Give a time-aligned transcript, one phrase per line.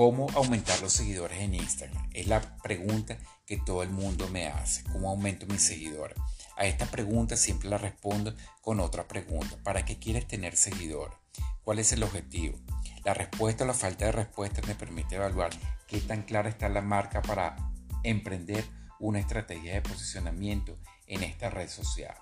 [0.00, 2.08] ¿Cómo aumentar los seguidores en Instagram?
[2.14, 4.82] Es la pregunta que todo el mundo me hace.
[4.84, 6.16] ¿Cómo aumento mis seguidores?
[6.56, 9.58] A esta pregunta siempre la respondo con otra pregunta.
[9.62, 11.18] ¿Para qué quieres tener seguidores?
[11.62, 12.58] ¿Cuál es el objetivo?
[13.04, 15.50] La respuesta o la falta de respuesta me permite evaluar
[15.86, 17.56] qué tan clara está la marca para
[18.02, 18.64] emprender
[19.00, 22.16] una estrategia de posicionamiento en esta red social.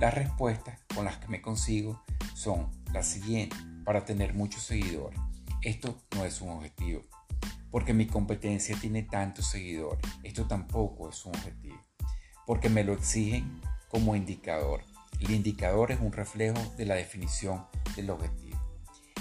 [0.00, 2.02] Las respuestas con las que me consigo
[2.34, 3.56] son las siguientes.
[3.84, 5.20] Para tener muchos seguidores
[5.64, 7.04] esto no es un objetivo,
[7.70, 9.98] porque mi competencia tiene tantos seguidores.
[10.22, 11.80] Esto tampoco es un objetivo,
[12.46, 14.84] porque me lo exigen como indicador.
[15.20, 18.60] El indicador es un reflejo de la definición del objetivo.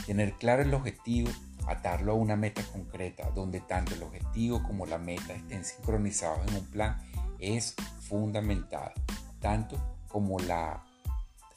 [0.05, 1.31] Tener claro el objetivo,
[1.66, 6.55] atarlo a una meta concreta, donde tanto el objetivo como la meta estén sincronizados en
[6.57, 7.02] un plan,
[7.39, 8.91] es fundamental,
[9.39, 10.83] tanto como la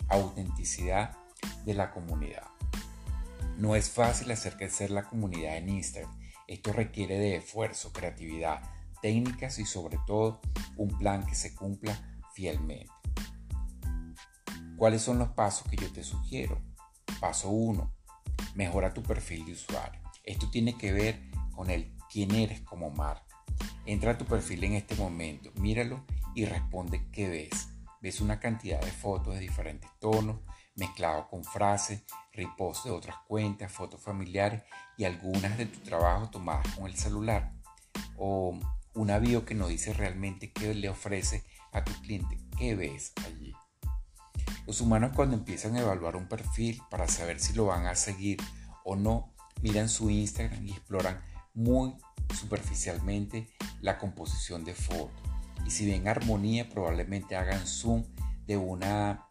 [0.09, 1.17] autenticidad
[1.65, 2.56] de la comunidad.
[3.57, 6.15] No es fácil hacer crecer la comunidad en Instagram.
[6.47, 8.63] Esto requiere de esfuerzo, creatividad,
[9.01, 10.41] técnicas y sobre todo
[10.77, 11.99] un plan que se cumpla
[12.35, 12.93] fielmente.
[14.77, 16.61] ¿Cuáles son los pasos que yo te sugiero?
[17.19, 17.91] Paso 1.
[18.55, 20.03] Mejora tu perfil de usuario.
[20.23, 23.25] Esto tiene que ver con el quién eres como marca.
[23.87, 26.05] Entra a tu perfil en este momento, míralo
[26.35, 27.69] y responde qué ves.
[28.03, 30.41] Ves una cantidad de fotos de diferentes tonos,
[30.77, 34.63] mezclado con frases, repost de otras cuentas, fotos familiares
[34.97, 37.53] y algunas de tu trabajo tomadas con el celular.
[38.17, 38.59] O
[38.95, 43.55] una bio que no dice realmente qué le ofrece a tu cliente, qué ves allí.
[44.67, 48.39] Los humanos cuando empiezan a evaluar un perfil para saber si lo van a seguir
[48.85, 51.23] o no, miran su Instagram y exploran
[51.55, 51.95] muy
[52.35, 53.49] superficialmente
[53.81, 55.17] la composición de fotos.
[55.65, 58.05] Y si ven armonía, probablemente hagan zoom
[58.47, 59.26] de una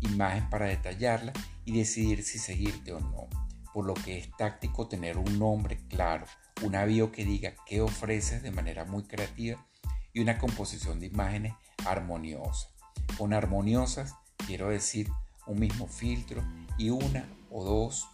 [0.00, 1.32] imagen para detallarla
[1.64, 3.28] y decidir si seguirte o no.
[3.72, 6.26] Por lo que es táctico tener un nombre claro,
[6.62, 9.64] una bio que diga qué ofreces de manera muy creativa
[10.12, 11.54] y una composición de imágenes
[11.86, 12.68] armoniosa.
[13.16, 14.14] Con armoniosas
[14.46, 15.10] quiero decir
[15.46, 16.42] un mismo filtro
[16.76, 18.06] y una o dos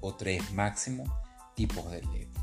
[0.00, 1.04] o tres máximo
[1.54, 2.42] tipos de letra.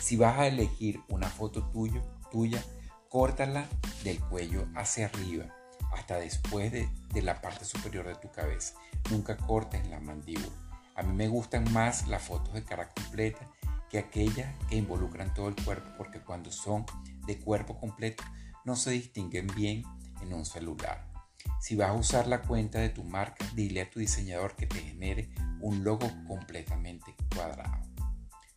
[0.00, 2.62] Si vas a elegir una foto tuyo, tuya,
[3.08, 3.66] córtala
[4.02, 5.57] del cuello hacia arriba
[5.92, 6.88] hasta después de,
[7.22, 8.74] la parte superior de tu cabeza.
[9.10, 10.54] Nunca cortes la mandíbula.
[10.94, 13.46] A mí me gustan más las fotos de cara completa
[13.90, 16.84] que aquellas que involucran todo el cuerpo porque cuando son
[17.26, 18.22] de cuerpo completo
[18.64, 19.82] no se distinguen bien
[20.20, 21.08] en un celular.
[21.60, 24.80] Si vas a usar la cuenta de tu marca, dile a tu diseñador que te
[24.80, 27.88] genere un logo completamente cuadrado.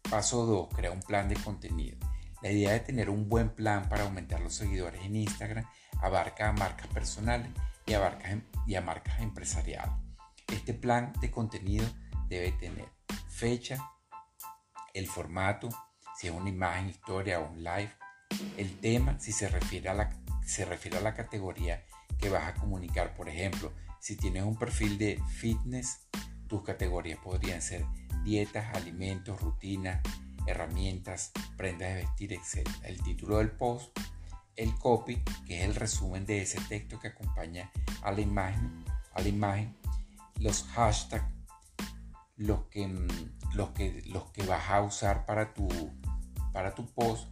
[0.09, 0.76] Paso 2.
[0.76, 1.98] Crea un plan de contenido.
[2.41, 5.66] La idea de tener un buen plan para aumentar los seguidores en Instagram
[6.02, 7.50] abarca a marcas personales
[7.85, 9.94] y a marcas, y a marcas empresariales.
[10.47, 11.85] Este plan de contenido
[12.28, 12.90] debe tener
[13.29, 13.78] fecha,
[14.94, 15.69] el formato,
[16.18, 17.91] si es una imagen, historia o un live,
[18.58, 20.09] el tema, si se refiere a la,
[20.46, 21.85] se refiere a la categoría
[22.18, 23.16] que vas a comunicar.
[23.16, 26.08] Por ejemplo, si tienes un perfil de fitness,
[26.47, 27.85] tus categorías podrían ser
[28.23, 30.02] dietas, alimentos, rutinas,
[30.47, 32.68] herramientas, prendas de vestir, etc.
[32.84, 33.97] El título del post
[34.56, 37.72] el copy, que es el resumen de ese texto que acompaña
[38.03, 39.75] a la imagen, a la imagen
[40.40, 41.25] los hashtags,
[42.35, 45.68] los que, mm, los que, los que vas a usar para tu,
[46.52, 47.28] para tu post.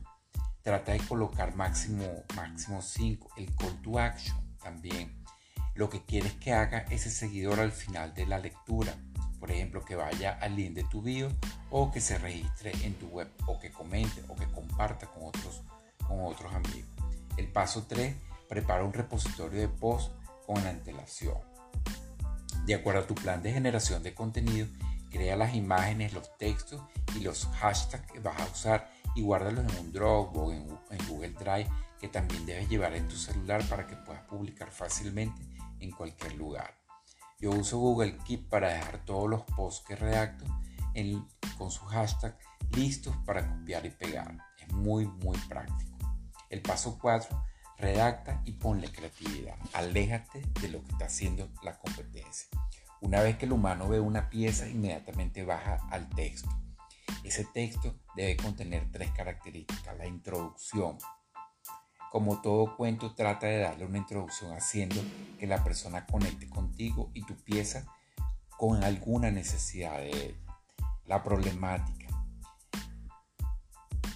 [0.62, 2.06] Trata de colocar máximo,
[2.36, 3.30] máximo 5.
[3.38, 5.24] El call to action también.
[5.74, 8.94] Lo que quieres que haga ese seguidor al final de la lectura.
[9.40, 11.30] Por ejemplo, que vaya al link de tu bio
[11.72, 15.62] o que se registre en tu web o que comente o que comparta con otros,
[16.08, 16.90] con otros amigos.
[17.38, 18.16] El paso 3,
[18.48, 20.12] prepara un repositorio de post
[20.46, 21.38] con antelación.
[22.66, 24.68] De acuerdo a tu plan de generación de contenido,
[25.10, 26.82] crea las imágenes, los textos
[27.16, 31.30] y los hashtags que vas a usar y guárdalos en un Dropbox en, en Google
[31.32, 31.70] Drive
[32.00, 35.42] que también debes llevar en tu celular para que puedas publicar fácilmente
[35.80, 36.74] en cualquier lugar.
[37.40, 40.46] Yo uso Google Keep para dejar todos los posts que redacto
[41.60, 42.36] con su hashtag
[42.72, 44.38] listos para copiar y pegar.
[44.58, 45.98] Es muy, muy práctico.
[46.50, 47.44] El paso 4,
[47.78, 49.56] redacta y ponle creatividad.
[49.74, 52.48] Aléjate de lo que está haciendo la competencia.
[53.02, 56.50] Una vez que el humano ve una pieza, inmediatamente baja al texto.
[57.24, 59.98] Ese texto debe contener tres características.
[59.98, 60.98] La introducción.
[62.10, 65.02] Como todo cuento, trata de darle una introducción haciendo
[65.38, 67.86] que la persona conecte contigo y tu pieza
[68.58, 70.49] con alguna necesidad de él.
[71.10, 72.08] La problemática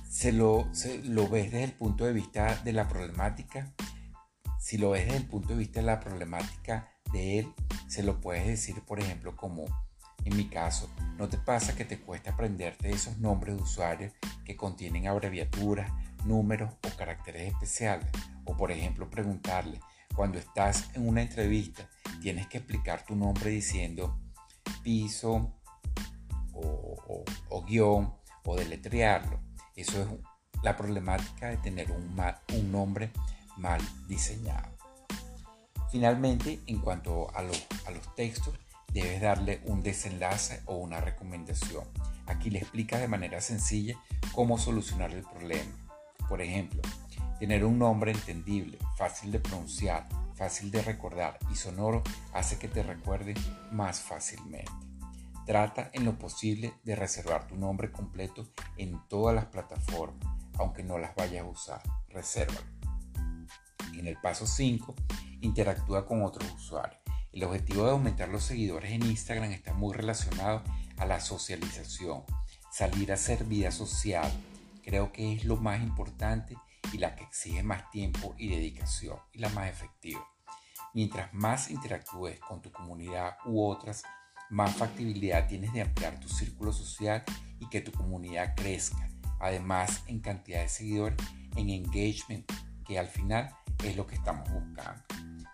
[0.09, 0.69] se lo,
[1.03, 3.73] lo ves desde el punto de vista de la problemática,
[4.59, 7.53] si lo ves desde el punto de vista de la problemática de él,
[7.87, 9.65] se lo puedes decir, por ejemplo, como
[10.23, 14.13] En mi caso, ¿no te pasa que te cuesta aprenderte esos nombres de usuarios
[14.45, 15.91] que contienen abreviaturas,
[16.23, 18.07] números o caracteres especiales?
[18.45, 19.81] O por ejemplo preguntarle,
[20.15, 21.89] cuando estás en una entrevista,
[22.21, 24.17] tienes que explicar tu nombre diciendo
[24.83, 25.51] piso
[26.53, 28.13] o, guion
[28.45, 29.39] o deletrearlo.
[29.75, 30.07] Eso es
[30.61, 32.15] la problemática de tener un,
[32.53, 33.11] un nombre
[33.57, 34.71] mal diseñado.
[35.91, 38.53] Finalmente, en cuanto a, a los textos,
[38.91, 41.83] debes darle un desenlace o una recomendación.
[42.25, 43.95] Aquí le explicas de manera sencilla
[44.31, 45.71] cómo solucionar el problema.
[46.29, 46.81] Por ejemplo,
[47.39, 52.03] tener un nombre entendible, fácil de pronunciar, fácil de recordar y sonoro
[52.33, 53.33] hace que te recuerde
[53.71, 54.71] más fácilmente.
[55.45, 58.47] Trata en lo posible de reservar tu nombre completo
[58.77, 60.25] en todas las plataformas,
[60.57, 61.81] aunque no las vayas a usar.
[62.07, 62.61] Resérvalo.
[63.93, 64.95] En el paso 5,
[65.41, 67.01] interactúa con otros usuarios.
[67.33, 70.63] El objetivo de aumentar los seguidores en Instagram está muy relacionado
[70.97, 72.23] a la socialización,
[72.71, 74.31] salir a hacer vida social.
[74.81, 76.55] Creo que es lo más importante
[76.93, 80.25] y la que exige más tiempo y dedicación y la más efectiva.
[80.93, 84.03] Mientras más interactúes con tu comunidad u otras,
[84.53, 87.23] más factibilidad tienes de ampliar tu círculo social
[87.59, 89.09] y que tu comunidad crezca.
[89.39, 91.17] Además, en cantidad de seguidores,
[91.55, 92.49] en engagement,
[92.85, 93.49] que al final
[93.83, 95.03] es lo que estamos buscando.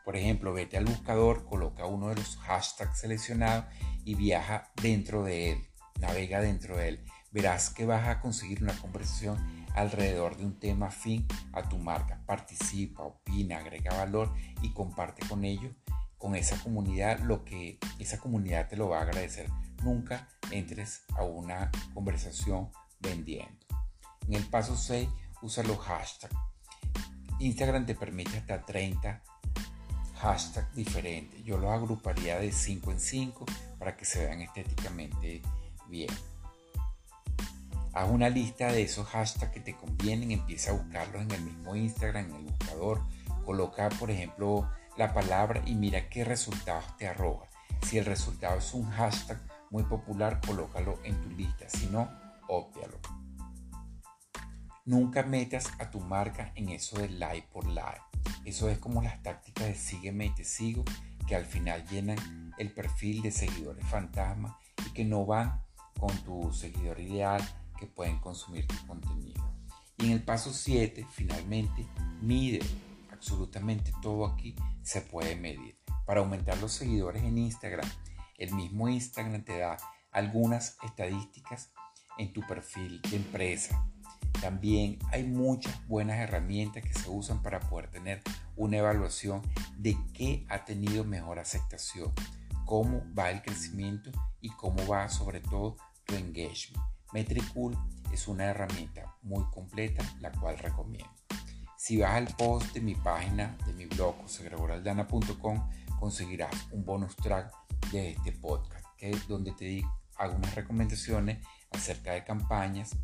[0.04, 3.66] Por ejemplo, vete al buscador, coloca uno de los hashtags seleccionados
[4.04, 5.68] y viaja dentro de él,
[6.02, 7.06] navega dentro de él.
[7.32, 9.38] Verás que vas a conseguir una conversación
[9.76, 12.22] alrededor de un tema afín a tu marca.
[12.26, 15.74] Participa, opina, agrega valor y comparte con ellos,
[16.20, 19.50] con esa comunidad, lo que esa comunidad te lo va a agradecer.
[19.84, 22.70] Nunca entres a una conversación
[23.00, 23.66] vendiendo.
[24.28, 25.10] En el paso 6,
[25.42, 26.36] usa los hashtags.
[27.40, 29.24] Instagram te permite hasta 30
[30.18, 31.42] hashtags diferentes.
[31.46, 33.46] Yo los agruparía de 5 en 5
[33.80, 35.42] para que se vean estéticamente
[35.88, 36.10] bien.
[37.94, 41.76] Haz una lista de esos hashtags que te convienen, empieza a buscarlos en el mismo
[41.76, 43.02] Instagram, en el buscador.
[43.46, 44.70] Coloca, por ejemplo,
[45.00, 47.48] la palabra y mira qué resultados te arroja.
[47.88, 51.70] Si el resultado es un hashtag muy popular, colócalo en tu lista.
[51.70, 52.10] Si no,
[52.50, 53.00] óptialo.
[54.84, 58.02] Nunca metas a tu marca en eso de like por like.
[58.44, 60.84] Eso es como las tácticas de sígueme y te sigo
[61.26, 65.64] que al final llenan el perfil de seguidores fantasma y que no van
[65.98, 67.42] con tu seguidor ideal
[67.80, 69.50] que pueden consumir tu contenido.
[69.98, 71.88] Y en el paso 7, finalmente,
[72.22, 72.60] mide.
[73.20, 75.78] Absolutamente todo aquí se puede medir.
[76.06, 77.86] Para aumentar los seguidores en Instagram,
[78.38, 79.76] el mismo Instagram te da
[80.10, 81.74] algunas estadísticas
[82.18, 83.86] en tu perfil de empresa,
[84.42, 88.22] también hay muchas buenas herramientas que se usan para poder tener
[88.56, 89.42] una evaluación
[89.78, 92.14] de qué ha tenido mejor aceptación,
[92.66, 95.76] cómo va el crecimiento y cómo va sobre todo
[96.06, 96.82] tu engagement.
[97.12, 97.78] Metricool
[98.14, 101.12] es una herramienta muy completa la cual recomiendo.
[101.80, 107.54] Si vas al post de mi página, de mi blog, josegregoraldana.com, conseguirás un bonus track
[107.94, 109.82] de este podcast, que es donde te
[110.18, 111.40] hago unas recomendaciones
[111.72, 112.98] acerca de campañas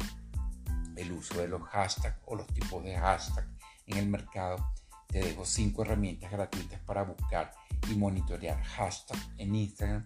[0.97, 3.47] el uso de los hashtags o los tipos de hashtags
[3.87, 4.57] en el mercado,
[5.07, 7.53] te dejo cinco herramientas gratuitas para buscar
[7.89, 10.05] y monitorear hashtags en Instagram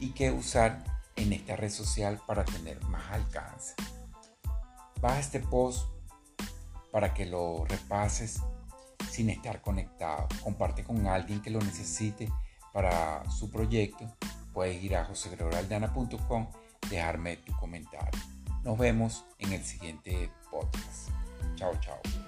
[0.00, 0.82] y qué usar
[1.14, 3.76] en esta red social para tener más alcance.
[5.00, 5.97] Baja este post
[6.90, 8.40] para que lo repases
[9.10, 10.28] sin estar conectado.
[10.42, 12.28] Comparte con alguien que lo necesite
[12.72, 14.04] para su proyecto.
[14.52, 16.48] Puedes ir a josegregoraldana.com,
[16.90, 18.20] dejarme tu comentario.
[18.64, 21.10] Nos vemos en el siguiente podcast.
[21.56, 22.27] Chao, chao.